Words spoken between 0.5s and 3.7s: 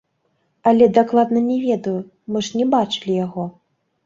Але дакладна не ведаю, мы ж не бачылі яго.